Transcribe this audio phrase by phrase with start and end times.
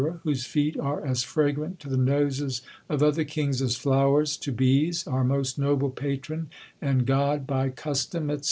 [0.23, 5.05] whose feet are as fragrant to the noses of other kings as flowers to bees;
[5.05, 6.49] our most noble patron
[6.81, 8.39] and god by custom," &c.